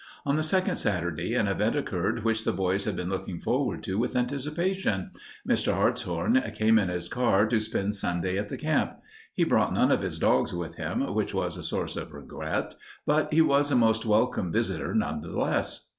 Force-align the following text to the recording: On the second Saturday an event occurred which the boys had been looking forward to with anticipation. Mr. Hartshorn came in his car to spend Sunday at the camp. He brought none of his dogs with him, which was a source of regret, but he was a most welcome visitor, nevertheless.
On 0.25 0.35
the 0.35 0.41
second 0.41 0.77
Saturday 0.77 1.35
an 1.35 1.47
event 1.47 1.75
occurred 1.75 2.23
which 2.23 2.43
the 2.43 2.51
boys 2.51 2.85
had 2.85 2.95
been 2.95 3.09
looking 3.11 3.39
forward 3.39 3.83
to 3.83 3.99
with 3.99 4.15
anticipation. 4.15 5.11
Mr. 5.47 5.75
Hartshorn 5.75 6.41
came 6.55 6.79
in 6.79 6.89
his 6.89 7.07
car 7.07 7.45
to 7.45 7.59
spend 7.59 7.93
Sunday 7.93 8.35
at 8.39 8.49
the 8.49 8.57
camp. 8.57 8.97
He 9.31 9.43
brought 9.43 9.73
none 9.75 9.91
of 9.91 10.01
his 10.01 10.17
dogs 10.17 10.53
with 10.53 10.73
him, 10.73 11.13
which 11.13 11.35
was 11.35 11.55
a 11.55 11.61
source 11.61 11.95
of 11.97 12.13
regret, 12.13 12.73
but 13.05 13.31
he 13.31 13.41
was 13.43 13.69
a 13.69 13.75
most 13.75 14.03
welcome 14.03 14.51
visitor, 14.51 14.95
nevertheless. 14.95 15.87